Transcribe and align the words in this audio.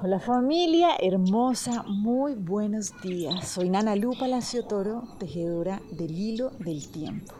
Hola 0.00 0.20
familia 0.20 0.90
hermosa, 1.00 1.82
muy 1.82 2.34
buenos 2.34 2.92
días. 3.02 3.48
Soy 3.48 3.68
Nana 3.68 3.96
Lu 3.96 4.16
Palacio 4.16 4.64
Toro, 4.64 5.02
tejedora 5.18 5.82
del 5.90 6.16
hilo 6.16 6.50
del 6.60 6.88
tiempo. 6.88 7.34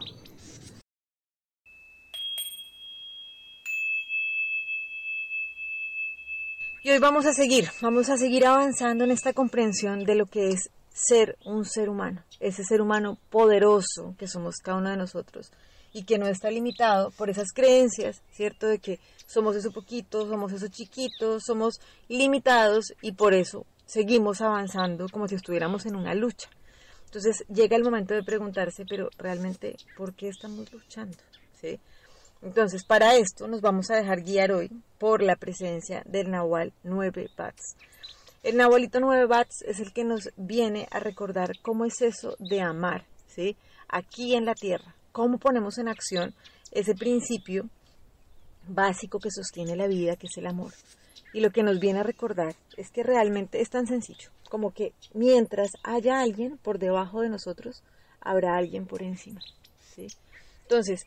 Y 6.83 6.89
hoy 6.89 6.99
vamos 6.99 7.25
a 7.25 7.31
seguir, 7.31 7.69
vamos 7.81 8.09
a 8.09 8.17
seguir 8.17 8.45
avanzando 8.45 9.05
en 9.05 9.11
esta 9.11 9.31
comprensión 9.31 10.03
de 10.03 10.15
lo 10.15 10.25
que 10.25 10.49
es 10.49 10.69
ser 10.89 11.37
un 11.45 11.63
ser 11.63 11.87
humano, 11.87 12.23
ese 12.41 12.65
ser 12.65 12.81
humano 12.81 13.17
poderoso 13.29 14.15
que 14.17 14.27
somos 14.27 14.57
cada 14.57 14.79
uno 14.79 14.89
de 14.89 14.97
nosotros 14.97 15.53
y 15.93 16.03
que 16.03 16.17
no 16.17 16.27
está 16.27 16.49
limitado 16.49 17.11
por 17.11 17.29
esas 17.29 17.51
creencias, 17.53 18.21
¿cierto? 18.31 18.67
De 18.67 18.79
que 18.79 18.99
somos 19.25 19.55
eso 19.55 19.71
poquito, 19.71 20.27
somos 20.27 20.51
eso 20.51 20.67
chiquitos, 20.67 21.43
somos 21.45 21.79
limitados 22.07 22.93
y 23.01 23.13
por 23.13 23.33
eso 23.33 23.65
seguimos 23.85 24.41
avanzando 24.41 25.07
como 25.09 25.27
si 25.27 25.35
estuviéramos 25.35 25.85
en 25.85 25.95
una 25.95 26.13
lucha. 26.13 26.49
Entonces 27.05 27.43
llega 27.47 27.75
el 27.75 27.83
momento 27.83 28.13
de 28.13 28.23
preguntarse, 28.23 28.85
pero 28.87 29.09
realmente, 29.17 29.75
¿por 29.97 30.13
qué 30.13 30.29
estamos 30.29 30.71
luchando? 30.71 31.17
¿Sí? 31.59 31.79
Entonces, 32.41 32.85
para 32.85 33.15
esto 33.15 33.47
nos 33.47 33.61
vamos 33.61 33.89
a 33.89 33.95
dejar 33.95 34.21
guiar 34.21 34.51
hoy 34.51 34.69
por 34.97 35.21
la 35.21 35.35
presencia 35.35 36.03
del 36.05 36.29
Nahual 36.29 36.71
9 36.83 37.31
Bats. 37.35 37.75
El 38.43 38.55
Nahualito 38.55 39.01
9 39.01 39.25
Bats 39.25 39.63
es 39.63 39.81
el 39.81 39.91
que 39.91 40.05
nos 40.05 40.29
viene 40.37 40.87
a 40.91 40.99
recordar 40.99 41.59
cómo 41.61 41.83
es 41.83 42.01
eso 42.01 42.37
de 42.39 42.61
amar, 42.61 43.03
¿sí? 43.27 43.57
Aquí 43.89 44.35
en 44.35 44.45
la 44.45 44.55
tierra, 44.55 44.95
cómo 45.11 45.37
ponemos 45.37 45.77
en 45.77 45.87
acción 45.87 46.33
ese 46.71 46.95
principio 46.95 47.69
básico 48.67 49.19
que 49.19 49.31
sostiene 49.31 49.75
la 49.75 49.87
vida, 49.87 50.15
que 50.15 50.27
es 50.27 50.37
el 50.37 50.47
amor. 50.47 50.73
Y 51.33 51.41
lo 51.41 51.51
que 51.51 51.63
nos 51.63 51.79
viene 51.79 51.99
a 51.99 52.03
recordar 52.03 52.55
es 52.77 52.89
que 52.91 53.03
realmente 53.03 53.61
es 53.61 53.69
tan 53.69 53.87
sencillo, 53.87 54.29
como 54.49 54.71
que 54.71 54.93
mientras 55.13 55.71
haya 55.83 56.21
alguien 56.21 56.57
por 56.57 56.79
debajo 56.79 57.21
de 57.21 57.29
nosotros, 57.29 57.83
habrá 58.21 58.57
alguien 58.57 58.85
por 58.85 59.03
encima. 59.03 59.41
¿sí? 59.95 60.07
Entonces, 60.63 61.05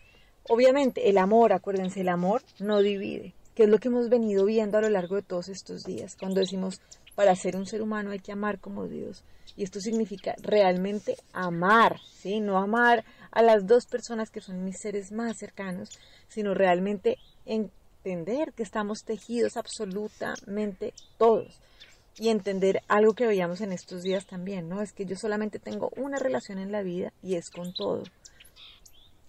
obviamente 0.48 1.08
el 1.08 1.18
amor, 1.18 1.52
acuérdense, 1.52 2.00
el 2.00 2.08
amor 2.08 2.42
no 2.58 2.80
divide, 2.80 3.34
que 3.54 3.64
es 3.64 3.68
lo 3.68 3.78
que 3.78 3.88
hemos 3.88 4.08
venido 4.08 4.44
viendo 4.44 4.78
a 4.78 4.80
lo 4.80 4.90
largo 4.90 5.16
de 5.16 5.22
todos 5.22 5.48
estos 5.48 5.84
días, 5.84 6.16
cuando 6.16 6.40
decimos, 6.40 6.80
para 7.14 7.34
ser 7.36 7.56
un 7.56 7.66
ser 7.66 7.82
humano 7.82 8.10
hay 8.10 8.20
que 8.20 8.32
amar 8.32 8.58
como 8.58 8.86
Dios. 8.86 9.24
Y 9.56 9.64
esto 9.64 9.80
significa 9.80 10.34
realmente 10.40 11.16
amar, 11.32 12.00
¿sí? 12.00 12.40
No 12.40 12.58
amar 12.58 13.04
a 13.30 13.42
las 13.42 13.66
dos 13.66 13.86
personas 13.86 14.30
que 14.30 14.40
son 14.40 14.64
mis 14.64 14.78
seres 14.80 15.12
más 15.12 15.36
cercanos, 15.38 15.90
sino 16.28 16.54
realmente 16.54 17.18
entender 17.44 18.52
que 18.52 18.62
estamos 18.62 19.04
tejidos 19.04 19.56
absolutamente 19.56 20.94
todos. 21.18 21.60
Y 22.18 22.28
entender 22.28 22.82
algo 22.88 23.14
que 23.14 23.26
veíamos 23.26 23.62
en 23.62 23.72
estos 23.72 24.02
días 24.02 24.26
también, 24.26 24.68
¿no? 24.68 24.82
Es 24.82 24.92
que 24.92 25.06
yo 25.06 25.16
solamente 25.16 25.58
tengo 25.58 25.90
una 25.96 26.18
relación 26.18 26.58
en 26.58 26.70
la 26.70 26.82
vida 26.82 27.12
y 27.22 27.36
es 27.36 27.48
con 27.50 27.72
todo. 27.72 28.02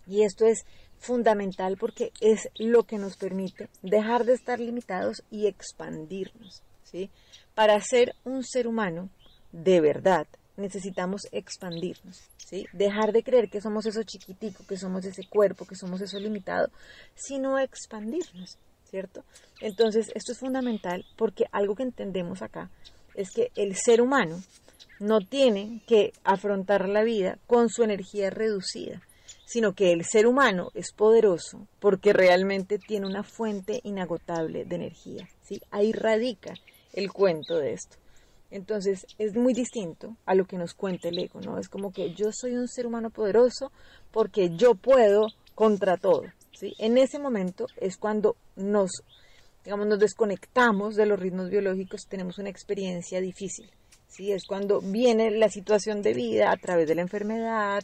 Y 0.05 0.23
esto 0.23 0.45
es 0.45 0.65
fundamental 0.97 1.77
porque 1.77 2.11
es 2.21 2.49
lo 2.57 2.83
que 2.83 2.97
nos 2.97 3.17
permite 3.17 3.69
dejar 3.81 4.25
de 4.25 4.33
estar 4.33 4.59
limitados 4.59 5.23
y 5.29 5.47
expandirnos, 5.47 6.61
¿sí? 6.94 7.09
Para 7.55 7.81
ser 7.81 8.16
un 8.23 8.44
ser 8.44 8.67
humano 8.67 9.09
de 9.52 9.81
verdad 9.81 10.27
necesitamos 10.55 11.23
expandirnos, 11.31 12.22
¿sí? 12.38 12.66
Dejar 12.72 13.11
de 13.11 13.23
creer 13.23 13.50
que 13.50 13.59
somos 13.59 13.85
eso 13.88 14.03
chiquitico, 14.03 14.63
que 14.67 14.77
somos 14.77 15.03
ese 15.03 15.27
cuerpo, 15.27 15.66
que 15.66 15.75
somos 15.75 16.00
eso 16.02 16.19
limitado, 16.19 16.69
sino 17.16 17.58
expandirnos, 17.58 18.58
¿cierto? 18.85 19.23
Entonces, 19.59 20.11
esto 20.13 20.31
es 20.31 20.39
fundamental 20.39 21.03
porque 21.17 21.45
algo 21.52 21.75
que 21.75 21.83
entendemos 21.83 22.44
acá 22.44 22.69
es 23.16 23.31
que 23.31 23.52
el 23.55 23.75
ser 23.75 24.00
humano 24.02 24.41
no 25.00 25.22
tiene 25.22 25.81
que 25.88 26.13
afrontar 26.23 26.88
la 26.88 27.03
vida 27.03 27.39
con 27.47 27.69
su 27.69 27.83
energía 27.83 28.30
reducida, 28.30 29.02
sino 29.46 29.73
que 29.73 29.91
el 29.91 30.06
ser 30.06 30.28
humano 30.28 30.69
es 30.75 30.94
poderoso 30.94 31.67
porque 31.79 32.13
realmente 32.13 32.78
tiene 32.78 33.07
una 33.07 33.23
fuente 33.23 33.81
inagotable 33.84 34.66
de 34.66 34.75
energía, 34.75 35.28
¿sí? 35.41 35.62
Ahí 35.72 35.91
radica 35.91 36.53
el 36.93 37.11
cuento 37.11 37.57
de 37.57 37.73
esto. 37.73 37.97
Entonces 38.51 39.07
es 39.17 39.35
muy 39.35 39.53
distinto 39.53 40.15
a 40.25 40.35
lo 40.35 40.45
que 40.45 40.57
nos 40.57 40.75
cuenta 40.75 41.09
el 41.09 41.17
ego, 41.17 41.41
¿no? 41.41 41.57
Es 41.57 41.67
como 41.67 41.91
que 41.91 42.13
yo 42.13 42.29
soy 42.31 42.55
un 42.55 42.67
ser 42.67 42.85
humano 42.85 43.09
poderoso 43.09 43.71
porque 44.11 44.51
yo 44.55 44.75
puedo 44.75 45.27
contra 45.55 45.97
todo, 45.97 46.23
¿sí? 46.51 46.73
En 46.77 46.99
ese 46.99 47.17
momento 47.17 47.65
es 47.77 47.97
cuando 47.97 48.35
nos, 48.55 48.91
digamos, 49.63 49.87
nos 49.87 49.99
desconectamos 49.99 50.95
de 50.95 51.07
los 51.07 51.19
ritmos 51.19 51.49
biológicos, 51.49 52.05
tenemos 52.07 52.37
una 52.37 52.49
experiencia 52.49 53.19
difícil, 53.21 53.71
¿sí? 54.07 54.31
Es 54.31 54.45
cuando 54.45 54.81
viene 54.81 55.31
la 55.31 55.49
situación 55.49 56.03
de 56.03 56.13
vida 56.13 56.51
a 56.51 56.57
través 56.57 56.87
de 56.87 56.95
la 56.95 57.01
enfermedad 57.01 57.83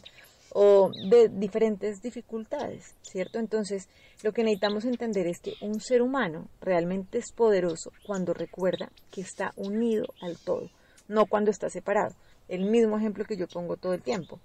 o 0.52 0.90
de 1.10 1.28
diferentes 1.28 2.02
dificultades, 2.02 2.94
¿cierto? 3.02 3.38
Entonces, 3.38 3.88
lo 4.22 4.32
que 4.32 4.42
necesitamos 4.42 4.84
entender 4.84 5.26
es 5.26 5.40
que 5.40 5.54
un 5.60 5.80
ser 5.80 6.02
humano 6.02 6.48
realmente 6.60 7.18
es 7.18 7.32
poderoso 7.32 7.92
cuando 8.06 8.34
recuerda 8.34 8.90
que 9.10 9.20
está 9.20 9.52
unido 9.56 10.06
al 10.20 10.36
todo, 10.38 10.70
no 11.08 11.26
cuando 11.26 11.50
está 11.50 11.70
separado. 11.70 12.14
El 12.48 12.64
mismo 12.64 12.98
ejemplo 12.98 13.24
que 13.24 13.36
yo 13.36 13.46
pongo 13.46 13.76
todo 13.76 13.94
el 13.94 14.02
tiempo. 14.02 14.40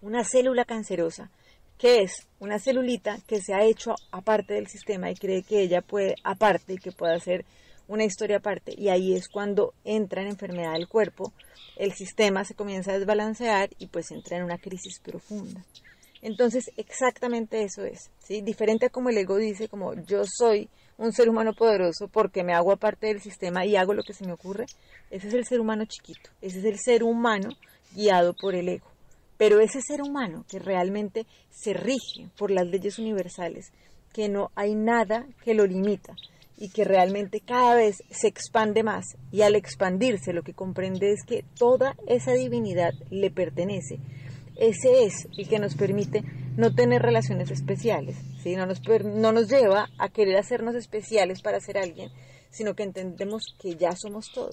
Una 0.00 0.24
célula 0.24 0.64
cancerosa, 0.64 1.30
que 1.76 2.02
es 2.02 2.26
una 2.40 2.58
celulita 2.58 3.18
que 3.26 3.40
se 3.40 3.54
ha 3.54 3.64
hecho 3.64 3.94
aparte 4.10 4.54
del 4.54 4.66
sistema 4.66 5.10
y 5.10 5.14
cree 5.14 5.42
que 5.42 5.60
ella 5.60 5.82
puede, 5.82 6.14
aparte 6.24 6.74
y 6.74 6.78
que 6.78 6.92
puede 6.92 7.14
hacer 7.14 7.44
una 7.88 8.04
historia 8.04 8.36
aparte 8.36 8.74
y 8.76 8.88
ahí 8.88 9.14
es 9.14 9.28
cuando 9.28 9.74
entra 9.84 10.22
en 10.22 10.28
enfermedad 10.28 10.74
del 10.74 10.88
cuerpo, 10.88 11.32
el 11.76 11.92
sistema 11.92 12.44
se 12.44 12.54
comienza 12.54 12.92
a 12.92 12.98
desbalancear 12.98 13.70
y 13.78 13.86
pues 13.86 14.10
entra 14.10 14.36
en 14.36 14.44
una 14.44 14.58
crisis 14.58 15.00
profunda. 15.00 15.64
Entonces, 16.20 16.70
exactamente 16.76 17.62
eso 17.62 17.84
es, 17.84 18.10
¿sí? 18.18 18.40
Diferente 18.40 18.86
a 18.86 18.90
como 18.90 19.08
el 19.08 19.18
ego 19.18 19.36
dice, 19.36 19.68
como 19.68 19.94
yo 19.94 20.22
soy 20.24 20.68
un 20.96 21.12
ser 21.12 21.28
humano 21.28 21.52
poderoso 21.54 22.08
porque 22.08 22.42
me 22.42 22.54
hago 22.54 22.72
aparte 22.72 23.06
del 23.06 23.20
sistema 23.20 23.64
y 23.64 23.76
hago 23.76 23.94
lo 23.94 24.02
que 24.02 24.12
se 24.12 24.26
me 24.26 24.32
ocurre, 24.32 24.66
ese 25.10 25.28
es 25.28 25.34
el 25.34 25.46
ser 25.46 25.60
humano 25.60 25.84
chiquito, 25.84 26.30
ese 26.42 26.58
es 26.58 26.64
el 26.64 26.78
ser 26.78 27.04
humano 27.04 27.50
guiado 27.94 28.34
por 28.34 28.54
el 28.56 28.68
ego. 28.68 28.88
Pero 29.36 29.60
ese 29.60 29.80
ser 29.80 30.02
humano 30.02 30.44
que 30.50 30.58
realmente 30.58 31.24
se 31.50 31.72
rige 31.72 32.28
por 32.36 32.50
las 32.50 32.66
leyes 32.66 32.98
universales, 32.98 33.70
que 34.12 34.28
no 34.28 34.50
hay 34.56 34.74
nada 34.74 35.26
que 35.44 35.54
lo 35.54 35.64
limita, 35.64 36.16
y 36.60 36.70
que 36.70 36.84
realmente 36.84 37.40
cada 37.40 37.76
vez 37.76 38.02
se 38.10 38.26
expande 38.26 38.82
más 38.82 39.16
y 39.30 39.42
al 39.42 39.54
expandirse 39.54 40.32
lo 40.32 40.42
que 40.42 40.54
comprende 40.54 41.12
es 41.12 41.22
que 41.24 41.44
toda 41.56 41.94
esa 42.08 42.32
divinidad 42.32 42.92
le 43.10 43.30
pertenece. 43.30 44.00
Ese 44.56 45.04
es 45.04 45.28
el 45.36 45.48
que 45.48 45.60
nos 45.60 45.76
permite 45.76 46.24
no 46.56 46.74
tener 46.74 47.00
relaciones 47.00 47.52
especiales, 47.52 48.16
¿sí? 48.42 48.56
no, 48.56 48.66
nos, 48.66 48.82
no 49.04 49.30
nos 49.30 49.48
lleva 49.48 49.88
a 49.98 50.08
querer 50.08 50.36
hacernos 50.36 50.74
especiales 50.74 51.42
para 51.42 51.60
ser 51.60 51.78
alguien, 51.78 52.10
sino 52.50 52.74
que 52.74 52.82
entendemos 52.82 53.44
que 53.60 53.76
ya 53.76 53.92
somos 53.92 54.26
todo. 54.34 54.50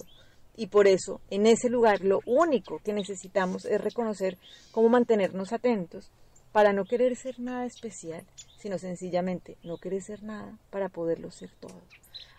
Y 0.56 0.68
por 0.68 0.86
eso, 0.86 1.20
en 1.28 1.46
ese 1.46 1.68
lugar, 1.68 2.02
lo 2.02 2.20
único 2.24 2.80
que 2.84 2.92
necesitamos 2.92 3.64
es 3.64 3.80
reconocer 3.80 4.38
cómo 4.70 4.88
mantenernos 4.88 5.52
atentos 5.52 6.12
para 6.56 6.72
no 6.72 6.86
querer 6.86 7.14
ser 7.16 7.38
nada 7.38 7.66
especial, 7.66 8.24
sino 8.56 8.78
sencillamente 8.78 9.58
no 9.62 9.76
querer 9.76 10.00
ser 10.00 10.22
nada 10.22 10.58
para 10.70 10.88
poderlo 10.88 11.30
ser 11.30 11.50
todo. 11.60 11.82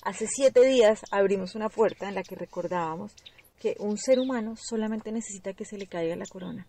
Hace 0.01 0.25
siete 0.25 0.65
días 0.65 1.01
abrimos 1.11 1.53
una 1.53 1.69
puerta 1.69 2.09
en 2.09 2.15
la 2.15 2.23
que 2.23 2.35
recordábamos 2.35 3.11
que 3.59 3.75
un 3.77 3.99
ser 3.99 4.17
humano 4.17 4.55
solamente 4.57 5.11
necesita 5.11 5.53
que 5.53 5.65
se 5.65 5.77
le 5.77 5.85
caiga 5.85 6.15
la 6.15 6.25
corona. 6.25 6.65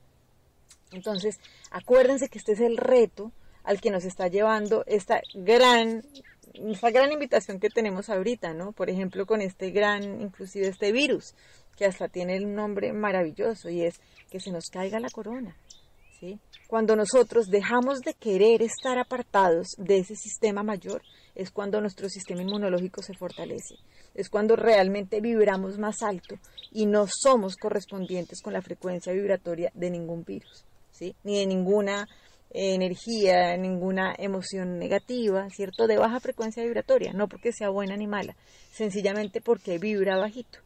Entonces, 0.92 1.40
acuérdense 1.70 2.28
que 2.28 2.36
este 2.36 2.52
es 2.52 2.60
el 2.60 2.76
reto 2.76 3.32
al 3.64 3.80
que 3.80 3.90
nos 3.90 4.04
está 4.04 4.28
llevando 4.28 4.84
esta 4.86 5.22
gran, 5.32 6.04
esta 6.52 6.90
gran 6.90 7.12
invitación 7.12 7.60
que 7.60 7.70
tenemos 7.70 8.10
ahorita, 8.10 8.52
¿no? 8.52 8.72
Por 8.72 8.90
ejemplo, 8.90 9.24
con 9.24 9.40
este 9.40 9.70
gran, 9.70 10.20
inclusive 10.20 10.68
este 10.68 10.92
virus, 10.92 11.34
que 11.78 11.86
hasta 11.86 12.08
tiene 12.08 12.44
un 12.44 12.54
nombre 12.54 12.92
maravilloso 12.92 13.70
y 13.70 13.84
es 13.84 14.02
que 14.28 14.38
se 14.38 14.50
nos 14.50 14.66
caiga 14.66 15.00
la 15.00 15.08
corona. 15.08 15.56
Cuando 16.66 16.96
nosotros 16.96 17.46
dejamos 17.46 18.00
de 18.00 18.14
querer 18.14 18.62
estar 18.62 18.98
apartados 18.98 19.68
de 19.78 19.98
ese 19.98 20.16
sistema 20.16 20.62
mayor, 20.62 21.02
es 21.34 21.50
cuando 21.50 21.80
nuestro 21.80 22.08
sistema 22.08 22.42
inmunológico 22.42 23.02
se 23.02 23.14
fortalece, 23.14 23.76
es 24.14 24.28
cuando 24.28 24.56
realmente 24.56 25.20
vibramos 25.20 25.78
más 25.78 26.02
alto 26.02 26.36
y 26.72 26.86
no 26.86 27.06
somos 27.06 27.56
correspondientes 27.56 28.42
con 28.42 28.52
la 28.52 28.62
frecuencia 28.62 29.12
vibratoria 29.12 29.70
de 29.74 29.90
ningún 29.90 30.24
virus, 30.24 30.64
¿sí? 30.90 31.14
ni 31.22 31.38
de 31.38 31.46
ninguna 31.46 32.08
energía, 32.50 33.56
ninguna 33.56 34.14
emoción 34.18 34.78
negativa, 34.78 35.48
¿cierto? 35.50 35.86
De 35.86 35.98
baja 35.98 36.18
frecuencia 36.18 36.64
vibratoria, 36.64 37.12
no 37.12 37.28
porque 37.28 37.52
sea 37.52 37.68
buena 37.68 37.96
ni 37.96 38.06
mala, 38.06 38.36
sencillamente 38.72 39.40
porque 39.40 39.78
vibra 39.78 40.18
bajito. 40.18 40.58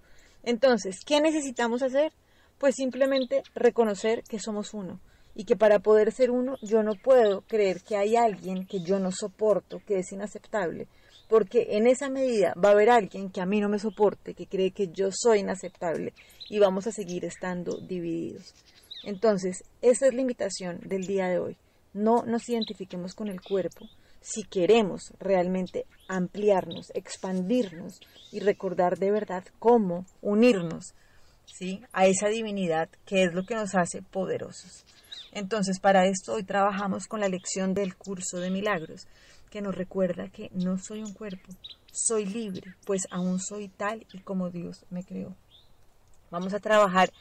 Entonces, 0.45 1.01
¿qué 1.05 1.21
necesitamos 1.21 1.83
hacer? 1.83 2.13
Pues 2.59 2.77
simplemente 2.77 3.43
reconocer 3.55 4.23
que 4.23 4.39
somos 4.39 4.75
uno, 4.75 5.01
y 5.34 5.44
que 5.44 5.56
para 5.56 5.79
poder 5.79 6.12
ser 6.12 6.31
uno 6.31 6.56
yo 6.62 6.82
no 6.82 6.94
puedo 6.94 7.43
creer 7.43 7.82
que 7.82 7.96
hay 7.96 8.17
alguien 8.17 8.67
que 8.67 8.81
yo 8.81 8.99
no 8.99 9.12
soporto, 9.12 9.81
que 9.87 9.99
es 9.99 10.12
inaceptable, 10.12 10.88
porque 11.29 11.76
en 11.76 11.87
esa 11.87 12.11
medida 12.11 12.55
va 12.62 12.70
a 12.70 12.73
haber 12.73 12.90
alguien 12.90 13.31
que 13.31 13.40
a 13.40 13.46
mí 13.46 13.61
no 13.61 13.69
me 13.69 13.79
soporte, 13.79 14.34
que 14.34 14.46
cree 14.46 14.73
que 14.73 14.88
yo 14.88 15.11
soy 15.11 15.40
inaceptable 15.40 16.12
y 16.49 16.58
vamos 16.58 16.87
a 16.87 16.93
seguir 16.93 17.25
estando 17.25 17.79
divididos. 17.79 18.55
Entonces, 19.05 19.64
esa 19.81 20.06
es 20.06 20.14
la 20.14 20.20
invitación 20.20 20.81
del 20.84 21.06
día 21.06 21.29
de 21.29 21.38
hoy. 21.38 21.56
No 21.94 22.25
nos 22.25 22.49
identifiquemos 22.49 23.14
con 23.14 23.29
el 23.29 23.40
cuerpo 23.40 23.87
si 24.20 24.44
queremos 24.44 25.12
realmente 25.19 25.87
ampliarnos, 26.08 26.93
expandirnos 26.94 28.00
y 28.31 28.40
recordar 28.40 28.99
de 28.99 29.11
verdad 29.11 29.44
cómo 29.58 30.06
unirnos 30.20 30.94
a 31.93 32.06
esa 32.06 32.29
divinidad 32.29 32.89
que 33.06 33.23
es 33.25 33.33
lo 33.33 33.44
que 33.44 33.55
nos 33.55 33.75
hace 33.75 34.03
poderosos. 34.03 34.85
Entonces, 35.33 35.79
para 35.81 36.06
esto 36.06 36.35
hoy 36.35 36.43
trabajamos 36.43 37.06
con 37.06 37.21
la 37.21 37.29
lección 37.29 37.73
del 37.73 37.97
curso 37.97 38.39
de 38.39 38.50
milagros, 38.50 39.06
que 39.50 39.62
nos 39.62 39.75
recuerda 39.75 40.29
que 40.29 40.50
no 40.55 40.79
soy 40.79 41.03
un 41.03 41.12
cuerpo, 41.12 41.53
soy 41.93 42.27
libre, 42.27 42.75
pues 42.85 43.03
aún 43.11 43.39
soy 43.39 43.69
tal 43.69 44.06
y 44.12 44.19
como 44.21 44.50
Dios 44.50 44.85
me 44.91 45.05
creó. 45.05 45.37
Vamos 46.31 46.55
a 46.55 46.61
trabajar 46.61 47.12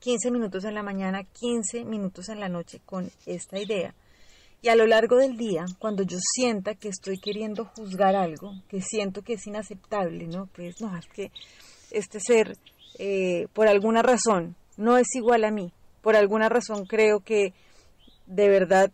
15 0.00 0.30
minutos 0.30 0.64
en 0.64 0.74
la 0.74 0.82
mañana, 0.82 1.24
15 1.24 1.84
minutos 1.84 2.28
en 2.28 2.40
la 2.40 2.48
noche 2.48 2.80
con 2.86 3.10
esta 3.26 3.58
idea. 3.58 3.94
Y 4.62 4.68
a 4.68 4.76
lo 4.76 4.86
largo 4.86 5.16
del 5.16 5.36
día, 5.36 5.64
cuando 5.78 6.02
yo 6.02 6.18
sienta 6.20 6.74
que 6.74 6.88
estoy 6.88 7.18
queriendo 7.18 7.64
juzgar 7.64 8.14
algo, 8.14 8.52
que 8.68 8.80
siento 8.80 9.22
que 9.22 9.34
es 9.34 9.46
inaceptable, 9.46 10.26
¿no? 10.26 10.50
Que 10.52 10.68
es, 10.68 10.80
no, 10.80 10.96
es 10.96 11.06
que 11.06 11.32
este 11.90 12.20
ser, 12.20 12.56
eh, 13.02 13.48
por 13.54 13.66
alguna 13.66 14.02
razón, 14.02 14.56
no 14.76 14.98
es 14.98 15.06
igual 15.14 15.44
a 15.44 15.50
mí. 15.50 15.72
Por 16.02 16.16
alguna 16.16 16.50
razón 16.50 16.84
creo 16.84 17.20
que 17.20 17.54
de 18.26 18.50
verdad 18.50 18.92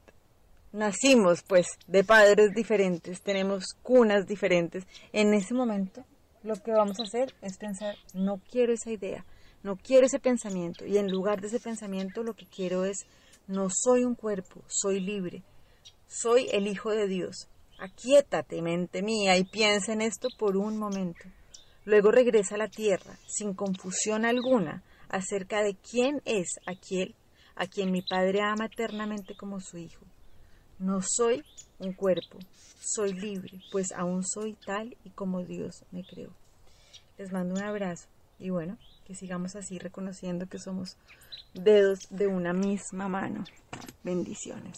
nacimos 0.72 1.42
pues 1.42 1.66
de 1.88 2.04
padres 2.04 2.52
diferentes, 2.54 3.20
tenemos 3.22 3.64
cunas 3.82 4.28
diferentes, 4.28 4.84
en 5.12 5.34
ese 5.34 5.54
momento 5.54 6.04
lo 6.44 6.54
que 6.54 6.70
vamos 6.70 7.00
a 7.00 7.02
hacer 7.02 7.34
es 7.42 7.58
pensar, 7.58 7.96
no 8.14 8.40
quiero 8.48 8.72
esa 8.72 8.92
idea, 8.92 9.24
no 9.64 9.74
quiero 9.74 10.06
ese 10.06 10.20
pensamiento 10.20 10.86
y 10.86 10.98
en 10.98 11.10
lugar 11.10 11.40
de 11.40 11.48
ese 11.48 11.58
pensamiento 11.58 12.22
lo 12.22 12.34
que 12.34 12.46
quiero 12.46 12.84
es, 12.84 13.06
no 13.48 13.66
soy 13.70 14.04
un 14.04 14.14
cuerpo, 14.14 14.62
soy 14.68 15.00
libre, 15.00 15.42
soy 16.06 16.48
el 16.52 16.68
Hijo 16.68 16.90
de 16.90 17.08
Dios. 17.08 17.48
Aquietate, 17.78 18.62
mente 18.62 19.02
mía, 19.02 19.36
y 19.36 19.44
piensa 19.44 19.92
en 19.92 20.00
esto 20.00 20.28
por 20.38 20.56
un 20.56 20.78
momento. 20.78 21.24
Luego 21.86 22.10
regresa 22.10 22.56
a 22.56 22.58
la 22.58 22.68
tierra, 22.68 23.16
sin 23.28 23.54
confusión 23.54 24.24
alguna, 24.24 24.82
acerca 25.08 25.62
de 25.62 25.76
quién 25.76 26.20
es 26.24 26.58
aquel 26.66 27.14
a 27.54 27.66
quien 27.66 27.90
mi 27.90 28.02
Padre 28.02 28.40
ama 28.42 28.66
eternamente 28.66 29.34
como 29.34 29.60
su 29.60 29.78
Hijo. 29.78 30.04
No 30.78 31.00
soy 31.00 31.42
un 31.78 31.94
cuerpo, 31.94 32.38
soy 32.80 33.14
libre, 33.14 33.62
pues 33.72 33.92
aún 33.92 34.24
soy 34.24 34.54
tal 34.66 34.96
y 35.04 35.10
como 35.10 35.42
Dios 35.42 35.84
me 35.90 36.04
creó. 36.04 36.32
Les 37.16 37.32
mando 37.32 37.54
un 37.54 37.62
abrazo 37.62 38.08
y 38.38 38.50
bueno, 38.50 38.76
que 39.06 39.14
sigamos 39.14 39.56
así 39.56 39.78
reconociendo 39.78 40.46
que 40.46 40.58
somos 40.58 40.98
dedos 41.54 42.00
de 42.10 42.26
una 42.26 42.52
misma 42.52 43.08
mano. 43.08 43.44
Bendiciones. 44.02 44.76